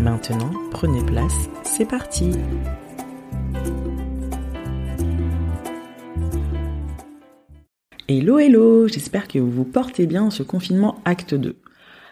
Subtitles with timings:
[0.00, 2.30] Maintenant, prenez place, c'est parti
[8.06, 11.56] Hello hello, j'espère que vous vous portez bien en ce confinement acte 2.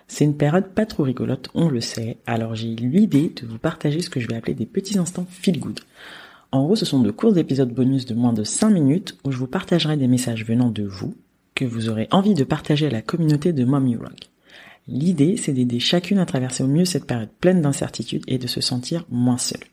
[0.09, 3.59] C'est une période pas trop rigolote, on le sait, alors j'ai eu l'idée de vous
[3.59, 5.79] partager ce que je vais appeler des petits instants feel good.
[6.51, 9.39] En gros, ce sont de courts épisodes bonus de moins de 5 minutes où je
[9.39, 11.15] vous partagerai des messages venant de vous
[11.55, 14.31] que vous aurez envie de partager à la communauté de Mommy Rock.
[14.89, 18.61] L'idée, c'est d'aider chacune à traverser au mieux cette période pleine d'incertitudes et de se
[18.61, 19.65] sentir moins seule.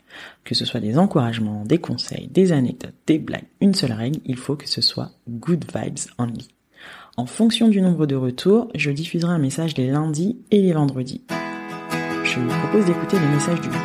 [0.44, 4.38] Que ce soit des encouragements, des conseils, des anecdotes, des blagues, une seule règle, il
[4.38, 6.48] faut que ce soit good vibes only.
[7.16, 11.22] En fonction du nombre de retours, je diffuserai un message les lundis et les vendredis.
[12.24, 13.82] Je vous propose d'écouter les messages du jour.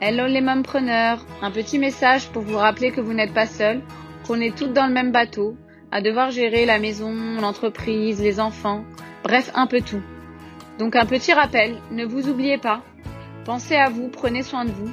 [0.00, 3.80] Hello les mompreneurs, un petit message pour vous rappeler que vous n'êtes pas seuls,
[4.28, 5.56] qu'on est toutes dans le même bateau,
[5.92, 8.84] à devoir gérer la maison, l'entreprise, les enfants,
[9.22, 10.02] bref un peu tout.
[10.78, 12.82] Donc un petit rappel, ne vous oubliez pas,
[13.44, 14.90] pensez à vous, prenez soin de vous.